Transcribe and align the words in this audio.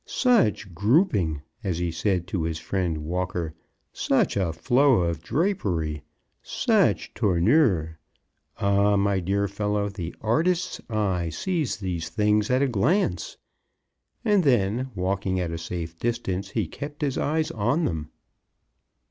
"Such 0.07 0.73
grouping!" 0.73 1.43
as 1.63 1.77
he 1.77 1.91
said 1.91 2.25
to 2.29 2.41
his 2.41 2.57
friend 2.57 3.05
Walker. 3.05 3.53
"Such 3.93 4.35
a 4.35 4.51
flow 4.51 5.01
of 5.01 5.21
drapery! 5.21 6.01
such 6.41 7.13
tournure! 7.13 7.99
Ah, 8.57 8.95
my 8.95 9.19
dear 9.19 9.47
fellow, 9.47 9.89
the 9.89 10.15
artist's 10.19 10.81
eye 10.89 11.29
sees 11.29 11.77
these 11.77 12.09
things 12.09 12.49
at 12.49 12.63
a 12.63 12.67
glance." 12.67 13.37
And 14.25 14.43
then, 14.43 14.89
walking 14.95 15.39
at 15.39 15.51
a 15.51 15.59
safe 15.59 15.95
distance, 15.99 16.49
he 16.57 16.65
kept 16.67 17.03
his 17.03 17.19
eyes 17.19 17.51
on 17.51 17.85
them. 17.85 18.09